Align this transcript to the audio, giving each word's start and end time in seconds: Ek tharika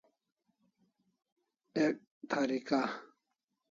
Ek 1.83 1.95
tharika 2.29 2.79